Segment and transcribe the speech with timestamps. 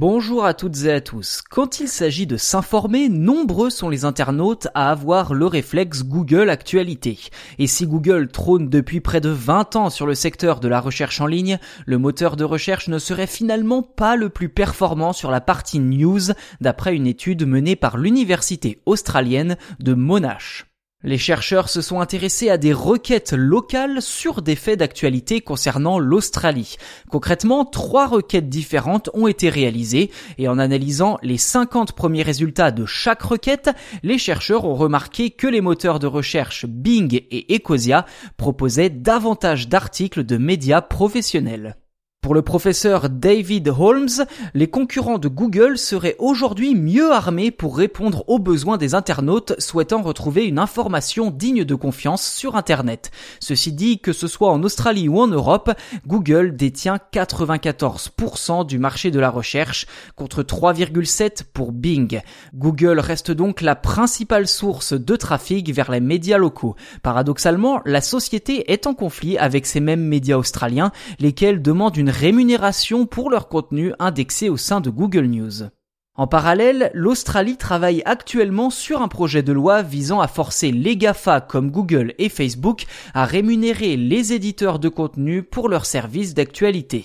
[0.00, 1.42] Bonjour à toutes et à tous.
[1.50, 7.18] Quand il s'agit de s'informer, nombreux sont les internautes à avoir le réflexe Google Actualité.
[7.58, 11.20] Et si Google trône depuis près de 20 ans sur le secteur de la recherche
[11.20, 15.40] en ligne, le moteur de recherche ne serait finalement pas le plus performant sur la
[15.40, 16.30] partie news,
[16.60, 20.67] d'après une étude menée par l'université australienne de Monash.
[21.04, 26.74] Les chercheurs se sont intéressés à des requêtes locales sur des faits d'actualité concernant l'Australie.
[27.08, 32.84] Concrètement, trois requêtes différentes ont été réalisées et en analysant les 50 premiers résultats de
[32.84, 33.70] chaque requête,
[34.02, 38.04] les chercheurs ont remarqué que les moteurs de recherche Bing et Ecosia
[38.36, 41.76] proposaient davantage d'articles de médias professionnels.
[42.20, 48.24] Pour le professeur David Holmes, les concurrents de Google seraient aujourd'hui mieux armés pour répondre
[48.26, 53.12] aux besoins des internautes souhaitant retrouver une information digne de confiance sur Internet.
[53.38, 55.70] Ceci dit, que ce soit en Australie ou en Europe,
[56.08, 62.20] Google détient 94% du marché de la recherche contre 3,7% pour Bing.
[62.52, 66.74] Google reste donc la principale source de trafic vers les médias locaux.
[67.04, 73.06] Paradoxalement, la société est en conflit avec ces mêmes médias australiens, lesquels demandent une rémunération
[73.06, 75.70] pour leur contenu indexé au sein de Google News.
[76.18, 81.40] En parallèle, l'Australie travaille actuellement sur un projet de loi visant à forcer les GAFA
[81.40, 87.04] comme Google et Facebook à rémunérer les éditeurs de contenu pour leurs services d'actualité.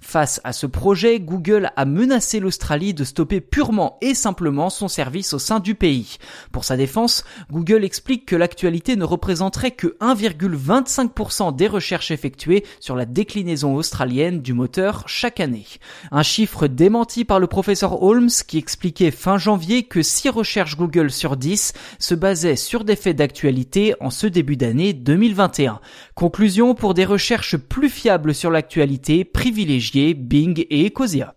[0.00, 5.34] Face à ce projet, Google a menacé l'Australie de stopper purement et simplement son service
[5.34, 6.16] au sein du pays.
[6.50, 12.96] Pour sa défense, Google explique que l'actualité ne représenterait que 1,25% des recherches effectuées sur
[12.96, 15.66] la déclinaison australienne du moteur chaque année.
[16.10, 21.10] Un chiffre démenti par le professeur Holmes qui expliquait fin janvier que 6 recherches Google
[21.10, 25.80] sur 10 se basaient sur des faits d'actualité en ce début d'année 2021.
[26.14, 31.34] Conclusion pour des recherches plus fiables sur l'actualité, privilégiez Bing et Ecosia.